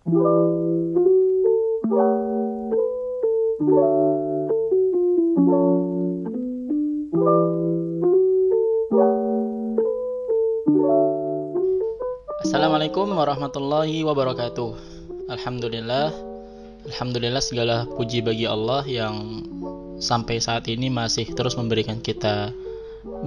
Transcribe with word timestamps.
Assalamualaikum 0.00 0.16
warahmatullahi 13.12 14.00
wabarakatuh. 14.08 14.72
Alhamdulillah, 15.28 16.16
alhamdulillah 16.88 17.44
segala 17.44 17.84
puji 17.92 18.24
bagi 18.24 18.48
Allah 18.48 18.80
yang 18.88 19.44
sampai 20.00 20.40
saat 20.40 20.64
ini 20.72 20.88
masih 20.88 21.28
terus 21.36 21.60
memberikan 21.60 22.00
kita 22.00 22.56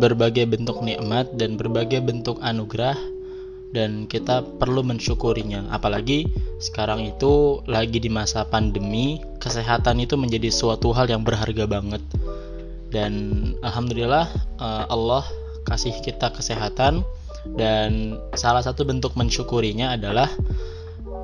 berbagai 0.01 0.49
bentuk 0.49 0.81
nikmat 0.81 1.37
dan 1.37 1.53
berbagai 1.53 2.01
bentuk 2.01 2.41
anugerah 2.41 2.97
dan 3.73 4.05
kita 4.05 4.45
perlu 4.61 4.85
mensyukurinya. 4.85 5.73
Apalagi 5.73 6.29
sekarang 6.61 7.09
itu 7.09 7.65
lagi 7.65 7.97
di 7.97 8.07
masa 8.07 8.45
pandemi, 8.45 9.19
kesehatan 9.41 9.99
itu 9.99 10.13
menjadi 10.15 10.53
suatu 10.53 10.93
hal 10.93 11.09
yang 11.09 11.25
berharga 11.25 11.65
banget. 11.65 11.99
Dan 12.93 13.13
alhamdulillah 13.65 14.29
eh, 14.61 14.85
Allah 14.87 15.25
kasih 15.65 15.97
kita 16.05 16.29
kesehatan 16.29 17.01
dan 17.57 18.15
salah 18.37 18.63
satu 18.63 18.87
bentuk 18.87 19.17
mensyukurinya 19.17 19.97
adalah 19.97 20.29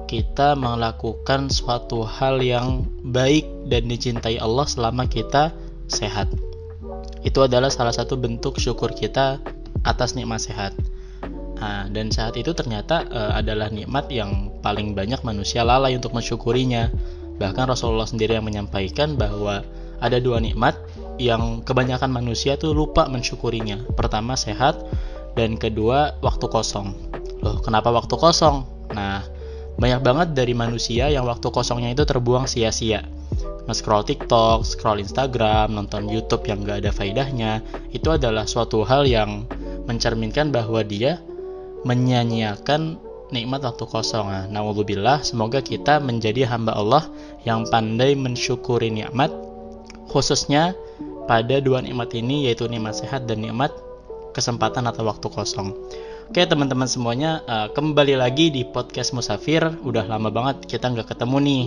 kita 0.10 0.58
melakukan 0.58 1.54
suatu 1.54 2.02
hal 2.02 2.42
yang 2.42 2.82
baik 3.06 3.46
dan 3.70 3.86
dicintai 3.86 4.42
Allah 4.42 4.66
selama 4.66 5.06
kita 5.06 5.54
sehat. 5.86 6.34
Itu 7.22 7.46
adalah 7.46 7.70
salah 7.70 7.94
satu 7.94 8.18
bentuk 8.18 8.58
syukur 8.58 8.90
kita 8.90 9.38
atas 9.86 10.18
nikmat 10.18 10.42
sehat. 10.42 10.74
Nah, 11.60 11.92
dan 11.92 12.08
saat 12.08 12.40
itu 12.40 12.56
ternyata 12.56 13.04
uh, 13.12 13.36
adalah 13.36 13.68
nikmat 13.68 14.08
yang 14.08 14.52
paling 14.64 14.96
banyak 14.96 15.20
manusia 15.28 15.68
lalai 15.68 15.96
untuk 16.00 16.16
mensyukurinya. 16.16 16.88
Bahkan 17.40 17.68
Rasulullah 17.68 18.08
sendiri 18.08 18.36
yang 18.40 18.48
menyampaikan 18.48 19.20
bahwa 19.20 19.64
ada 20.00 20.18
dua 20.24 20.40
nikmat 20.40 20.80
yang 21.20 21.60
kebanyakan 21.68 22.12
manusia 22.16 22.56
tuh 22.56 22.72
lupa 22.72 23.12
mensyukurinya. 23.12 23.84
Pertama 23.96 24.40
sehat, 24.40 24.80
dan 25.40 25.56
kedua 25.56 26.20
waktu 26.20 26.46
kosong 26.52 26.92
loh 27.40 27.64
kenapa 27.64 27.94
waktu 27.94 28.12
kosong 28.20 28.68
nah 28.92 29.24
banyak 29.80 30.04
banget 30.04 30.28
dari 30.36 30.52
manusia 30.52 31.08
yang 31.08 31.24
waktu 31.24 31.48
kosongnya 31.48 31.96
itu 31.96 32.04
terbuang 32.04 32.50
sia-sia 32.50 33.08
nge-scroll 33.70 34.02
TikTok, 34.02 34.66
scroll 34.66 34.98
Instagram, 34.98 35.78
nonton 35.78 36.10
YouTube 36.10 36.42
yang 36.50 36.66
gak 36.66 36.84
ada 36.84 36.92
faidahnya 36.92 37.62
itu 37.94 38.10
adalah 38.10 38.50
suatu 38.50 38.82
hal 38.82 39.06
yang 39.06 39.46
mencerminkan 39.86 40.50
bahwa 40.50 40.82
dia 40.82 41.22
menyanyiakan 41.88 43.00
nikmat 43.30 43.62
waktu 43.62 43.86
kosong. 43.86 44.28
Nah, 44.50 45.20
semoga 45.22 45.60
kita 45.62 46.02
menjadi 46.02 46.50
hamba 46.50 46.74
Allah 46.74 47.04
yang 47.46 47.64
pandai 47.70 48.18
mensyukuri 48.18 48.90
nikmat 48.90 49.30
khususnya 50.10 50.74
pada 51.30 51.62
dua 51.62 51.86
nikmat 51.86 52.10
ini 52.18 52.50
yaitu 52.50 52.66
nikmat 52.66 52.98
sehat 52.98 53.30
dan 53.30 53.46
nikmat 53.46 53.70
kesempatan 54.34 54.90
atau 54.90 55.06
waktu 55.06 55.30
kosong. 55.30 55.78
Oke 56.30 56.46
teman-teman 56.46 56.86
semuanya 56.86 57.42
uh, 57.50 57.70
kembali 57.74 58.18
lagi 58.18 58.50
di 58.54 58.66
podcast 58.66 59.14
Musafir. 59.14 59.62
Udah 59.86 60.06
lama 60.06 60.30
banget 60.34 60.66
kita 60.66 60.90
nggak 60.90 61.14
ketemu 61.14 61.38
nih. 61.42 61.66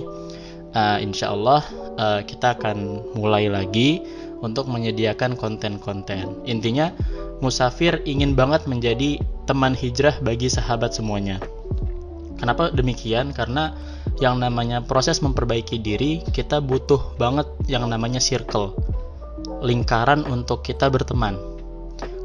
Uh, 0.72 0.98
insya 1.04 1.30
Allah 1.30 1.62
uh, 1.98 2.20
kita 2.24 2.58
akan 2.58 3.02
mulai 3.18 3.46
lagi 3.46 4.02
untuk 4.42 4.66
menyediakan 4.66 5.38
konten-konten. 5.38 6.42
Intinya 6.46 6.90
Musafir 7.42 8.02
ingin 8.06 8.38
banget 8.38 8.66
menjadi 8.70 9.18
teman 9.48 9.74
hijrah 9.74 10.18
bagi 10.22 10.48
sahabat 10.48 10.94
semuanya. 10.94 11.42
Kenapa 12.38 12.74
demikian? 12.74 13.30
Karena 13.30 13.74
yang 14.18 14.38
namanya 14.42 14.82
proses 14.82 15.22
memperbaiki 15.22 15.78
diri 15.78 16.22
kita 16.34 16.58
butuh 16.62 17.16
banget 17.18 17.46
yang 17.70 17.86
namanya 17.86 18.18
circle 18.18 18.74
lingkaran 19.62 20.26
untuk 20.26 20.66
kita 20.66 20.90
berteman 20.90 21.38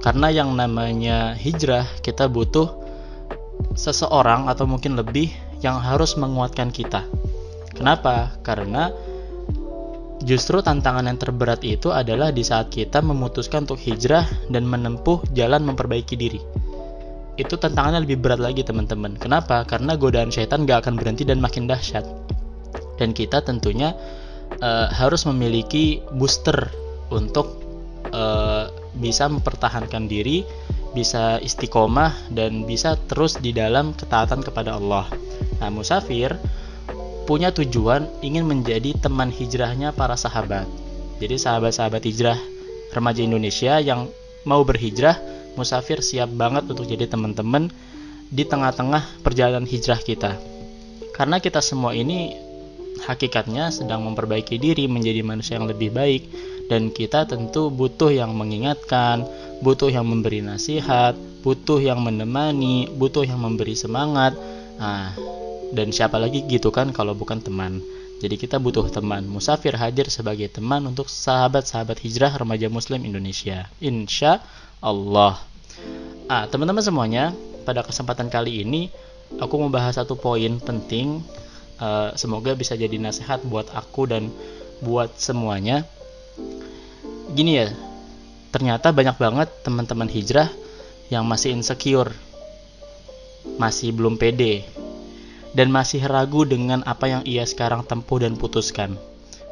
karena 0.01 0.29
yang 0.29 0.53
namanya 0.53 1.33
hijrah 1.33 1.83
kita 2.05 2.29
butuh 2.29 2.69
seseorang 3.73 4.49
atau 4.49 4.69
mungkin 4.69 4.95
lebih 4.97 5.33
yang 5.59 5.81
harus 5.81 6.15
menguatkan 6.15 6.69
kita. 6.69 7.03
Kenapa? 7.73 8.37
Karena 8.45 8.93
justru 10.21 10.61
tantangan 10.61 11.05
yang 11.05 11.17
terberat 11.17 11.61
itu 11.65 11.93
adalah 11.93 12.29
di 12.33 12.45
saat 12.45 12.69
kita 12.73 13.01
memutuskan 13.01 13.65
untuk 13.69 13.81
hijrah 13.81 14.25
dan 14.49 14.65
menempuh 14.65 15.21
jalan 15.33 15.65
memperbaiki 15.65 16.15
diri. 16.17 16.41
Itu 17.37 17.55
tantangannya 17.55 18.03
lebih 18.03 18.17
berat 18.17 18.41
lagi 18.41 18.65
teman-teman. 18.65 19.15
Kenapa? 19.21 19.61
Karena 19.63 19.93
godaan 19.93 20.33
syaitan 20.33 20.65
gak 20.65 20.85
akan 20.85 20.97
berhenti 20.97 21.23
dan 21.23 21.37
makin 21.37 21.69
dahsyat. 21.69 22.03
Dan 22.97 23.13
kita 23.13 23.45
tentunya 23.45 23.93
uh, 24.59 24.89
harus 24.89 25.23
memiliki 25.29 26.01
booster 26.17 26.73
untuk 27.13 27.61
uh, 28.09 28.73
bisa 28.97 29.29
mempertahankan 29.29 30.09
diri, 30.09 30.41
bisa 30.97 31.37
istiqomah 31.37 32.33
dan 32.33 32.65
bisa 32.65 32.97
terus 33.05 33.37
di 33.37 33.53
dalam 33.53 33.93
ketaatan 33.93 34.41
kepada 34.41 34.81
Allah. 34.81 35.05
Nah, 35.61 35.69
musafir 35.69 36.33
punya 37.29 37.53
tujuan 37.53 38.07
ingin 38.25 38.49
menjadi 38.49 38.97
teman 38.97 39.29
hijrahnya 39.29 39.93
para 39.93 40.17
sahabat. 40.17 40.65
Jadi 41.21 41.37
sahabat-sahabat 41.37 42.01
hijrah 42.01 42.39
remaja 42.95 43.21
Indonesia 43.21 43.77
yang 43.83 44.07
mau 44.47 44.63
berhijrah, 44.63 45.19
musafir 45.57 46.05
siap 46.05 46.29
banget 46.31 46.69
untuk 46.69 46.85
jadi 46.85 47.09
teman-teman 47.09 47.73
di 48.29 48.43
tengah-tengah 48.45 49.25
perjalanan 49.25 49.65
hijrah 49.65 49.99
kita. 49.99 50.37
Karena 51.17 51.41
kita 51.41 51.59
semua 51.65 51.97
ini 51.97 52.37
hakikatnya 53.03 53.73
sedang 53.73 54.05
memperbaiki 54.05 54.57
diri 54.57 54.85
menjadi 54.85 55.21
manusia 55.21 55.57
yang 55.57 55.69
lebih 55.69 55.93
baik 55.93 56.23
dan 56.67 56.91
kita 56.93 57.25
tentu 57.25 57.71
butuh 57.71 58.11
yang 58.11 58.35
mengingatkan, 58.35 59.25
butuh 59.63 59.89
yang 59.89 60.05
memberi 60.05 60.43
nasihat, 60.43 61.15
butuh 61.41 61.79
yang 61.79 62.03
menemani, 62.03 62.91
butuh 62.91 63.23
yang 63.23 63.39
memberi 63.39 63.73
semangat. 63.73 64.35
Nah, 64.77 65.15
dan 65.73 65.91
siapa 65.91 66.19
lagi 66.19 66.43
gitu 66.45 66.69
kan 66.69 66.91
kalau 66.91 67.15
bukan 67.15 67.39
teman. 67.39 67.79
Jadi 68.17 68.35
kita 68.35 68.57
butuh 68.57 68.89
teman. 68.89 69.29
Musafir 69.29 69.77
hadir 69.77 70.09
sebagai 70.09 70.49
teman 70.49 70.81
untuk 70.89 71.05
sahabat-sahabat 71.05 72.01
hijrah 72.01 72.33
remaja 72.33 72.65
muslim 72.65 73.05
Indonesia. 73.05 73.69
Insya 73.77 74.41
Allah. 74.83 75.39
Ah, 76.27 76.45
teman-teman 76.51 76.83
semuanya, 76.83 77.31
pada 77.63 77.83
kesempatan 77.83 78.27
kali 78.27 78.63
ini 78.63 78.91
aku 79.39 79.59
mau 79.59 79.71
bahas 79.71 79.95
satu 79.95 80.15
poin 80.15 80.59
penting. 80.63 81.23
Uh, 81.77 82.09
semoga 82.17 82.57
bisa 82.57 82.73
jadi 82.73 82.97
nasihat 82.97 83.45
buat 83.45 83.69
aku 83.69 84.09
dan 84.09 84.33
buat 84.81 85.13
semuanya 85.17 85.85
gini 87.33 87.59
ya 87.59 87.67
ternyata 88.53 88.93
banyak 88.93 89.17
banget 89.19 89.49
teman-teman 89.65 90.07
hijrah 90.07 90.47
yang 91.11 91.25
masih 91.25 91.51
insecure 91.51 92.13
masih 93.57 93.91
belum 93.91 94.15
pede 94.15 94.63
dan 95.57 95.73
masih 95.73 96.05
ragu 96.05 96.45
dengan 96.45 96.85
apa 96.85 97.09
yang 97.09 97.21
ia 97.25 97.43
sekarang 97.43 97.81
tempuh 97.83 98.21
dan 98.21 98.37
putuskan 98.37 98.95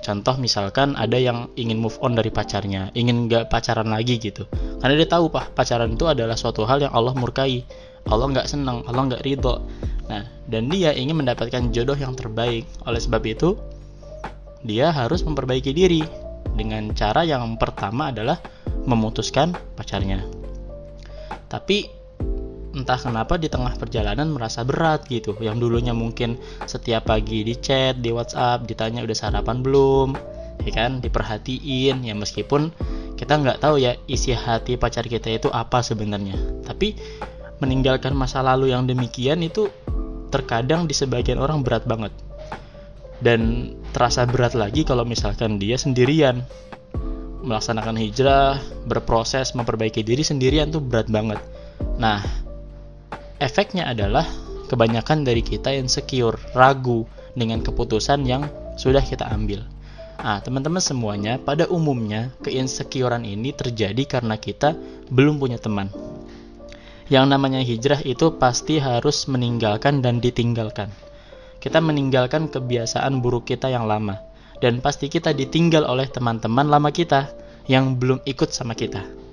contoh 0.06 0.38
misalkan 0.38 0.94
ada 0.94 1.18
yang 1.18 1.50
ingin 1.58 1.82
move 1.82 1.98
on 2.06 2.14
dari 2.14 2.30
pacarnya 2.30 2.94
ingin 2.94 3.26
gak 3.26 3.50
pacaran 3.50 3.90
lagi 3.90 4.22
gitu. 4.22 4.46
Karena 4.78 4.94
dia 4.94 5.10
tahu 5.10 5.34
pak 5.34 5.58
pacaran 5.58 5.98
itu 5.98 6.06
adalah 6.06 6.38
suatu 6.38 6.62
hal 6.70 6.86
yang 6.86 6.94
Allah 6.94 7.18
murkai. 7.18 7.66
Allah 8.06 8.30
nggak 8.30 8.46
senang 8.46 8.86
Allah 8.86 9.10
nggak 9.10 9.26
ridho. 9.26 9.66
Nah 10.06 10.30
dan 10.46 10.70
dia 10.70 10.94
ingin 10.94 11.18
mendapatkan 11.18 11.74
jodoh 11.74 11.98
yang 11.98 12.14
terbaik. 12.14 12.70
Oleh 12.86 13.02
sebab 13.02 13.26
itu 13.26 13.58
dia 14.62 14.94
harus 14.94 15.26
memperbaiki 15.26 15.74
diri 15.74 16.06
dengan 16.54 16.94
cara 16.94 17.26
yang 17.26 17.58
pertama 17.58 18.14
adalah 18.14 18.38
memutuskan 18.86 19.58
pacarnya. 19.74 20.22
Tapi 21.50 21.90
entah 22.76 23.00
kenapa 23.00 23.40
di 23.40 23.48
tengah 23.48 23.74
perjalanan 23.80 24.28
merasa 24.30 24.68
berat 24.68 25.08
gitu. 25.08 25.34
Yang 25.40 25.64
dulunya 25.64 25.96
mungkin 25.96 26.36
setiap 26.68 27.08
pagi 27.08 27.48
di 27.48 27.56
chat, 27.56 28.04
di 28.04 28.12
WhatsApp, 28.12 28.68
ditanya 28.68 29.02
udah 29.08 29.16
sarapan 29.16 29.64
belum, 29.64 30.14
ya 30.68 30.72
kan, 30.76 31.00
diperhatiin 31.00 32.04
ya 32.04 32.14
meskipun 32.14 32.76
kita 33.16 33.40
nggak 33.40 33.64
tahu 33.64 33.80
ya 33.80 33.96
isi 34.12 34.36
hati 34.36 34.76
pacar 34.76 35.08
kita 35.08 35.32
itu 35.32 35.48
apa 35.50 35.80
sebenarnya. 35.80 36.36
Tapi 36.68 37.00
meninggalkan 37.64 38.12
masa 38.12 38.44
lalu 38.44 38.76
yang 38.76 38.84
demikian 38.84 39.40
itu 39.40 39.72
terkadang 40.28 40.84
di 40.84 40.92
sebagian 40.92 41.40
orang 41.40 41.64
berat 41.64 41.88
banget 41.88 42.12
dan 43.24 43.72
terasa 43.96 44.28
berat 44.28 44.52
lagi 44.58 44.84
kalau 44.84 45.08
misalkan 45.08 45.56
dia 45.56 45.80
sendirian 45.80 46.44
melaksanakan 47.46 47.96
hijrah, 48.02 48.58
berproses 48.90 49.54
memperbaiki 49.54 50.02
diri 50.02 50.26
sendirian 50.26 50.74
tuh 50.74 50.82
berat 50.82 51.08
banget. 51.08 51.38
Nah, 52.02 52.26
efeknya 53.42 53.90
adalah 53.90 54.26
kebanyakan 54.72 55.26
dari 55.26 55.46
kita 55.46 55.74
insecure, 55.76 56.40
ragu 56.54 57.06
dengan 57.36 57.62
keputusan 57.62 58.26
yang 58.26 58.48
sudah 58.80 59.02
kita 59.04 59.28
ambil. 59.30 59.64
Nah, 60.20 60.42
teman-teman 60.42 60.82
semuanya, 60.82 61.38
pada 61.38 61.70
umumnya 61.70 62.34
keinsecurean 62.42 63.28
ini 63.28 63.54
terjadi 63.54 64.20
karena 64.20 64.40
kita 64.42 64.74
belum 65.14 65.38
punya 65.38 65.62
teman. 65.62 65.92
Yang 67.12 67.26
namanya 67.30 67.62
hijrah 67.62 68.02
itu 68.02 68.34
pasti 68.42 68.82
harus 68.82 69.30
meninggalkan 69.30 70.02
dan 70.02 70.18
ditinggalkan 70.18 70.90
kita 71.66 71.82
meninggalkan 71.82 72.46
kebiasaan 72.46 73.26
buruk 73.26 73.50
kita 73.50 73.74
yang 73.74 73.90
lama 73.90 74.22
dan 74.62 74.86
pasti 74.86 75.10
kita 75.10 75.34
ditinggal 75.34 75.82
oleh 75.90 76.06
teman-teman 76.06 76.70
lama 76.70 76.94
kita 76.94 77.34
yang 77.66 77.98
belum 77.98 78.22
ikut 78.22 78.54
sama 78.54 78.78
kita. 78.78 79.25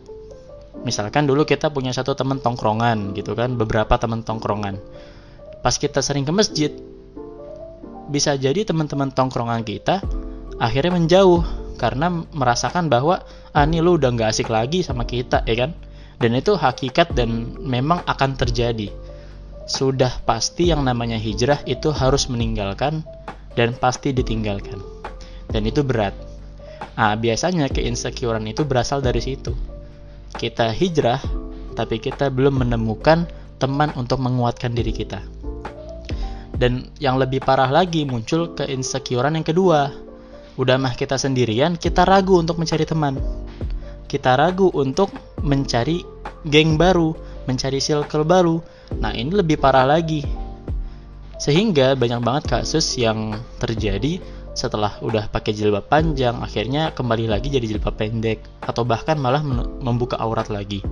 Misalkan 0.81 1.29
dulu 1.29 1.45
kita 1.45 1.69
punya 1.69 1.93
satu 1.93 2.17
teman 2.17 2.41
tongkrongan 2.41 3.13
gitu 3.13 3.37
kan, 3.37 3.55
beberapa 3.61 4.01
teman 4.01 4.25
tongkrongan. 4.25 4.81
Pas 5.61 5.77
kita 5.79 6.01
sering 6.01 6.25
ke 6.25 6.33
masjid, 6.33 6.73
bisa 8.11 8.35
jadi 8.35 8.67
teman-teman 8.67 9.15
tongkrongan 9.15 9.63
kita 9.63 10.03
akhirnya 10.59 10.99
menjauh 10.99 11.45
karena 11.79 12.11
merasakan 12.35 12.91
bahwa 12.91 13.23
ah 13.55 13.67
lu 13.69 14.01
udah 14.01 14.11
nggak 14.11 14.33
asik 14.35 14.51
lagi 14.51 14.83
sama 14.83 15.07
kita 15.07 15.47
ya 15.47 15.69
kan? 15.69 15.71
Dan 16.19 16.39
itu 16.39 16.55
hakikat 16.55 17.15
dan 17.15 17.59
memang 17.59 18.03
akan 18.07 18.39
terjadi. 18.39 18.91
Sudah 19.67 20.11
pasti 20.27 20.71
yang 20.71 20.83
namanya 20.87 21.19
hijrah 21.19 21.63
itu 21.67 21.91
harus 21.95 22.27
meninggalkan 22.27 23.03
dan 23.55 23.75
pasti 23.75 24.11
ditinggalkan. 24.15 24.79
Dan 25.51 25.67
itu 25.67 25.83
berat. 25.83 26.15
Nah 26.95 27.15
biasanya 27.19 27.71
keinsecurean 27.71 28.47
itu 28.47 28.63
berasal 28.63 29.03
dari 29.03 29.23
situ 29.23 29.72
kita 30.37 30.73
hijrah 30.73 31.21
tapi 31.73 31.97
kita 31.97 32.29
belum 32.29 32.65
menemukan 32.65 33.25
teman 33.57 33.93
untuk 33.97 34.21
menguatkan 34.21 34.77
diri 34.77 34.93
kita. 34.93 35.23
Dan 36.57 36.93
yang 37.01 37.17
lebih 37.17 37.43
parah 37.43 37.73
lagi 37.73 38.05
muncul 38.05 38.53
keinsecurean 38.55 39.41
yang 39.41 39.47
kedua. 39.47 39.91
Udah 40.61 40.77
mah 40.77 40.93
kita 40.93 41.17
sendirian 41.17 41.81
kita 41.81 42.05
ragu 42.05 42.37
untuk 42.37 42.61
mencari 42.61 42.85
teman. 42.85 43.17
Kita 44.07 44.37
ragu 44.37 44.69
untuk 44.77 45.09
mencari 45.41 46.05
geng 46.45 46.77
baru 46.77 47.33
mencari 47.47 47.83
circle 47.83 48.27
baru. 48.27 48.63
Nah 48.99 49.15
ini 49.15 49.33
lebih 49.33 49.59
parah 49.59 49.87
lagi. 49.87 50.23
Sehingga 51.43 51.99
banyak 51.99 52.23
banget 52.23 52.45
kasus 52.47 52.87
yang 52.95 53.35
terjadi 53.59 54.23
setelah 54.53 55.01
udah 55.01 55.33
pakai 55.33 55.57
jilbab 55.57 55.89
panjang 55.89 56.37
akhirnya 56.45 56.93
kembali 56.93 57.29
lagi 57.29 57.49
jadi 57.49 57.65
jilbab 57.65 57.97
pendek. 57.97 58.45
Atau 58.65 58.85
bahkan 58.85 59.17
malah 59.17 59.41
membuka 59.81 60.21
aurat 60.21 60.49
lagi. 60.53 60.85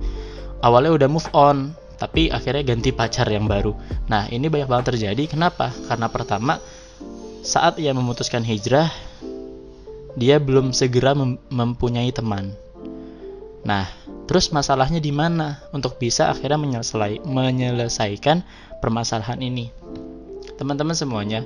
Awalnya 0.61 0.91
udah 0.93 1.09
move 1.09 1.29
on 1.33 1.73
tapi 2.01 2.33
akhirnya 2.33 2.65
ganti 2.65 2.89
pacar 2.89 3.29
yang 3.29 3.45
baru. 3.45 3.77
Nah 4.09 4.25
ini 4.33 4.49
banyak 4.49 4.65
banget 4.65 4.97
terjadi. 4.97 5.29
Kenapa? 5.29 5.69
Karena 5.85 6.09
pertama 6.09 6.57
saat 7.41 7.77
ia 7.81 7.93
memutuskan 7.93 8.45
hijrah 8.45 8.89
dia 10.17 10.37
belum 10.41 10.75
segera 10.75 11.15
mem 11.15 11.39
mempunyai 11.47 12.11
teman. 12.11 12.51
Nah, 13.61 13.85
terus 14.25 14.49
masalahnya 14.49 14.97
di 14.97 15.13
mana? 15.13 15.61
Untuk 15.71 16.01
bisa 16.01 16.33
akhirnya 16.33 16.57
menyelesai 16.57 17.21
menyelesaikan 17.23 18.41
permasalahan 18.81 19.39
ini? 19.39 19.69
Teman-teman 20.57 20.97
semuanya, 20.97 21.45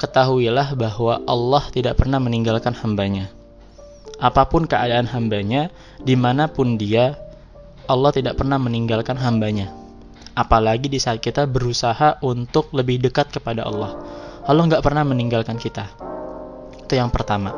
ketahuilah 0.00 0.72
bahwa 0.80 1.20
Allah 1.28 1.68
tidak 1.68 2.00
pernah 2.00 2.16
meninggalkan 2.16 2.72
hambanya. 2.72 3.28
Apa 4.16 4.48
pun 4.48 4.64
keadaan 4.64 5.04
hambanya, 5.04 5.68
di 6.00 6.16
mana 6.16 6.48
pun 6.48 6.80
dia, 6.80 7.20
Allah 7.84 8.08
tidak 8.08 8.40
pernah 8.40 8.56
meninggalkan 8.56 9.20
hambanya. 9.20 9.68
Apalagi 10.32 10.88
di 10.88 10.96
saat 10.96 11.20
kita 11.20 11.44
berusaha 11.44 12.16
untuk 12.24 12.72
lebih 12.72 12.96
dekat 12.96 13.28
kepada 13.28 13.68
Allah. 13.68 13.92
Allah 14.48 14.64
nggak 14.72 14.80
pernah 14.80 15.04
meninggalkan 15.04 15.60
kita. 15.60 15.84
Itu 16.80 16.96
yang 16.96 17.12
pertama. 17.12 17.52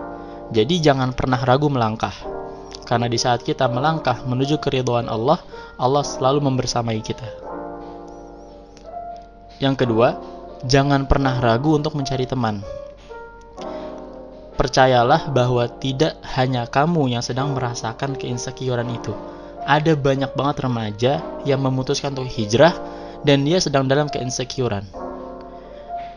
Jadi 0.50 0.82
jangan 0.82 1.14
pernah 1.14 1.38
ragu 1.38 1.70
melangkah. 1.70 2.14
Karena 2.82 3.06
di 3.06 3.16
saat 3.22 3.46
kita 3.46 3.70
melangkah 3.70 4.26
menuju 4.26 4.58
keridhaan 4.58 5.06
Allah, 5.06 5.38
Allah 5.78 6.02
selalu 6.02 6.42
membersamai 6.42 6.98
kita. 6.98 7.28
Yang 9.62 9.86
kedua, 9.86 10.18
jangan 10.66 11.10
pernah 11.10 11.42
ragu 11.42 11.74
untuk 11.74 11.98
mencari 11.98 12.26
teman. 12.26 12.62
Percayalah 14.54 15.32
bahwa 15.34 15.66
tidak 15.66 16.14
hanya 16.38 16.70
kamu 16.70 17.10
yang 17.10 17.24
sedang 17.24 17.56
merasakan 17.56 18.14
keinsecurean 18.14 18.86
itu. 18.94 19.10
Ada 19.66 19.98
banyak 19.98 20.34
banget 20.38 20.56
remaja 20.62 21.12
yang 21.42 21.62
memutuskan 21.62 22.14
untuk 22.14 22.30
hijrah 22.30 22.74
dan 23.26 23.42
dia 23.42 23.58
sedang 23.58 23.90
dalam 23.90 24.06
keinsecurean. 24.06 24.86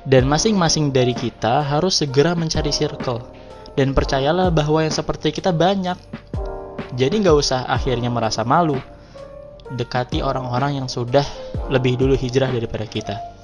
Dan 0.05 0.29
masing-masing 0.29 0.93
dari 0.93 1.17
kita 1.17 1.65
harus 1.65 1.97
segera 1.97 2.37
mencari 2.37 2.69
circle 2.69 3.25
dan 3.73 3.97
percayalah 3.97 4.53
bahwa 4.53 4.85
yang 4.85 4.93
seperti 4.93 5.33
kita 5.33 5.49
banyak. 5.49 5.97
Jadi 6.93 7.25
nggak 7.25 7.37
usah 7.37 7.65
akhirnya 7.65 8.13
merasa 8.13 8.45
malu. 8.45 8.77
Dekati 9.73 10.21
orang-orang 10.21 10.77
yang 10.77 10.85
sudah 10.85 11.25
lebih 11.73 11.97
dulu 11.97 12.13
hijrah 12.13 12.53
daripada 12.53 12.85
kita. 12.85 13.34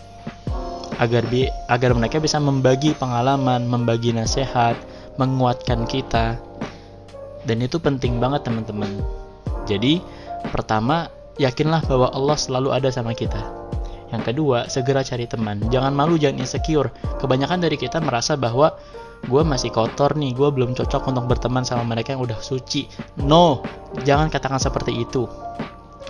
Agar 1.01 1.25
bi 1.25 1.49
agar 1.65 1.97
mereka 1.97 2.21
bisa 2.21 2.37
membagi 2.37 2.93
pengalaman, 2.93 3.65
membagi 3.65 4.13
nasihat, 4.13 4.77
menguatkan 5.17 5.89
kita. 5.89 6.37
Dan 7.41 7.65
itu 7.65 7.81
penting 7.81 8.21
banget 8.21 8.45
teman-teman. 8.45 9.01
Jadi, 9.65 9.97
pertama, 10.53 11.09
yakinlah 11.41 11.81
bahwa 11.89 12.13
Allah 12.13 12.37
selalu 12.37 12.69
ada 12.69 12.93
sama 12.93 13.17
kita. 13.17 13.41
Yang 14.13 14.23
kedua, 14.29 14.69
segera 14.69 15.01
cari 15.01 15.25
teman. 15.25 15.57
Jangan 15.73 15.89
malu, 15.89 16.21
jangan 16.21 16.37
insecure. 16.37 16.93
Kebanyakan 17.17 17.65
dari 17.65 17.81
kita 17.81 17.97
merasa 17.97 18.37
bahwa 18.37 18.77
gue 19.25 19.41
masih 19.45 19.69
kotor 19.69 20.17
nih 20.17 20.33
gue 20.33 20.49
belum 20.49 20.73
cocok 20.73 21.13
untuk 21.13 21.29
berteman 21.29 21.61
sama 21.61 21.85
mereka 21.85 22.17
yang 22.17 22.25
udah 22.25 22.41
suci 22.41 22.89
no 23.21 23.61
jangan 24.01 24.33
katakan 24.33 24.57
seperti 24.57 24.97
itu 24.97 25.29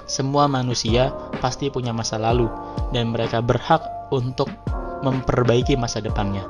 semua 0.07 0.47
manusia 0.47 1.11
pasti 1.43 1.67
punya 1.67 1.91
masa 1.91 2.15
lalu 2.15 2.47
dan 2.95 3.11
mereka 3.11 3.43
berhak 3.43 3.83
untuk 4.15 4.47
memperbaiki 5.01 5.77
masa 5.77 5.99
depannya. 6.01 6.45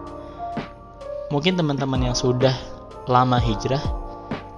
Mungkin 1.32 1.56
teman-teman 1.56 2.12
yang 2.12 2.16
sudah 2.16 2.54
lama 3.08 3.40
hijrah 3.40 3.82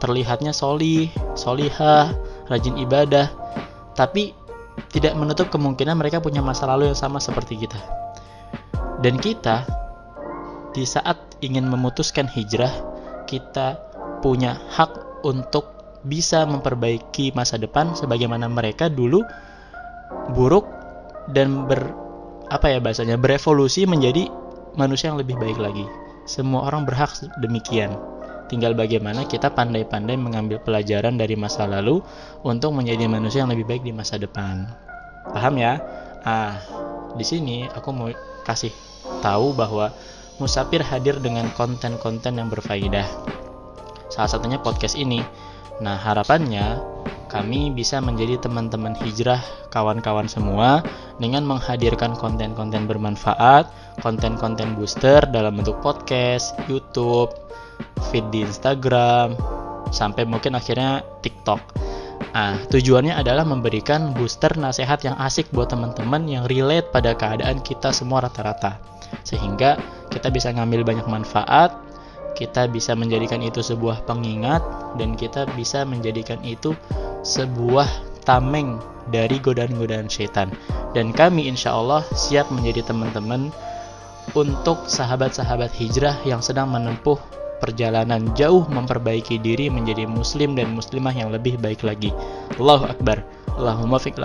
terlihatnya 0.04 0.51
solih, 0.51 1.07
solihah, 1.38 2.12
rajin 2.51 2.75
ibadah 2.75 3.31
tapi 3.95 4.36
tidak 4.90 5.13
menutup 5.16 5.48
kemungkinan 5.54 5.95
mereka 5.95 6.19
punya 6.19 6.42
masa 6.42 6.66
lalu 6.68 6.92
yang 6.92 6.98
sama 6.98 7.22
seperti 7.22 7.56
kita. 7.56 7.78
Dan 9.00 9.22
kita 9.22 9.63
di 10.74 10.84
saat 10.84 11.38
ingin 11.46 11.69
memutuskan 11.69 12.25
hijrah, 12.25 12.74
kita 13.30 13.78
punya 14.25 14.57
hak 14.74 15.24
untuk 15.24 15.69
bisa 16.04 16.44
memperbaiki 16.44 17.31
masa 17.31 17.56
depan 17.56 17.96
sebagaimana 17.96 18.51
mereka 18.51 18.92
dulu 18.92 19.24
buruk 20.36 20.68
dan 21.31 21.63
ber 21.69 22.03
apa 22.54 22.70
ya 22.70 22.78
bahasanya 22.78 23.18
berevolusi 23.18 23.90
menjadi 23.90 24.30
manusia 24.78 25.10
yang 25.10 25.18
lebih 25.18 25.34
baik 25.42 25.58
lagi. 25.58 25.90
Semua 26.30 26.70
orang 26.70 26.86
berhak 26.86 27.10
demikian. 27.42 27.98
Tinggal 28.46 28.77
bagaimana 28.77 29.25
kita 29.25 29.50
pandai-pandai 29.50 30.13
mengambil 30.13 30.62
pelajaran 30.62 31.18
dari 31.18 31.34
masa 31.34 31.66
lalu 31.66 32.06
untuk 32.46 32.77
menjadi 32.77 33.10
manusia 33.10 33.42
yang 33.42 33.50
lebih 33.50 33.66
baik 33.66 33.82
di 33.82 33.89
masa 33.89 34.22
depan. 34.22 34.70
Paham 35.34 35.58
ya? 35.58 35.82
Ah, 36.22 36.62
di 37.18 37.25
sini 37.25 37.66
aku 37.74 37.89
mau 37.89 38.13
kasih 38.46 38.70
tahu 39.25 39.58
bahwa 39.58 39.89
Musafir 40.42 40.82
hadir 40.82 41.22
dengan 41.22 41.46
konten-konten 41.54 42.42
yang 42.42 42.50
berfaedah. 42.50 43.06
Salah 44.10 44.30
satunya 44.30 44.58
podcast 44.58 44.98
ini. 44.98 45.22
Nah, 45.77 45.94
harapannya 45.94 46.82
kami 47.34 47.74
bisa 47.74 47.98
menjadi 47.98 48.38
teman-teman 48.46 48.94
hijrah 48.94 49.42
kawan-kawan 49.74 50.30
semua 50.30 50.86
dengan 51.18 51.42
menghadirkan 51.50 52.13
konten-konten 52.13 52.86
bermanfaat, 52.86 53.74
konten-konten 54.06 54.78
booster 54.78 55.25
dalam 55.34 55.58
bentuk 55.58 55.82
podcast, 55.82 56.54
YouTube, 56.70 57.34
feed 58.13 58.30
di 58.30 58.46
Instagram, 58.46 59.34
sampai 59.90 60.30
mungkin 60.30 60.54
akhirnya 60.54 61.02
TikTok. 61.25 61.62
Nah, 62.34 62.58
tujuannya 62.70 63.18
adalah 63.18 63.46
memberikan 63.46 64.13
booster 64.13 64.54
nasihat 64.54 65.02
yang 65.02 65.18
asik 65.18 65.50
buat 65.50 65.74
teman-teman 65.74 66.30
yang 66.30 66.46
relate 66.46 66.90
pada 66.94 67.18
keadaan 67.18 67.66
kita 67.66 67.90
semua 67.90 68.25
rata-rata. 68.25 68.78
Sehingga 69.22 69.78
kita 70.10 70.34
bisa 70.34 70.50
ngambil 70.50 70.86
banyak 70.86 71.06
manfaat, 71.10 71.83
kita 72.34 72.70
bisa 72.70 72.98
menjadikan 72.98 73.42
itu 73.42 73.62
sebuah 73.62 74.06
pengingat, 74.10 74.62
dan 74.98 75.13
kita 75.18 75.50
bisa 75.54 75.86
menjadikan 75.86 76.42
itu 76.42 76.74
sebuah 77.24 77.88
tameng 78.28 78.82
dari 79.12 79.40
godaan-godaan 79.40 80.08
setan. 80.08 80.52
Dan 80.94 81.12
kami 81.12 81.50
insya 81.50 81.75
Allah 81.75 82.06
siap 82.13 82.50
menjadi 82.54 82.86
teman-teman 82.88 83.52
untuk 84.38 84.88
sahabat-sahabat 84.88 85.75
hijrah 85.75 86.16
yang 86.24 86.40
sedang 86.40 86.72
menempuh 86.72 87.20
perjalanan 87.63 88.28
jauh 88.36 88.68
memperbaiki 88.68 89.40
diri 89.40 89.72
menjadi 89.72 90.04
muslim 90.04 90.56
dan 90.56 90.75
muslimah 90.75 91.16
yang 91.16 91.32
lebih 91.32 91.56
baik 91.60 91.84
lagi. 91.84 92.12
Allahu 92.60 92.92
Akbar. 92.92 93.24
Allahumma 93.54 94.02
fiqh 94.02 94.18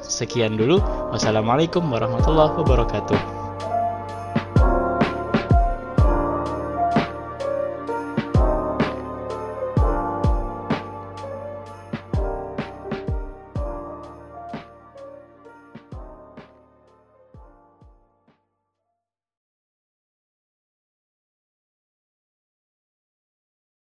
Sekian 0.00 0.54
dulu. 0.56 0.78
Wassalamualaikum 1.12 1.82
warahmatullahi 1.84 2.56
wabarakatuh. 2.56 3.35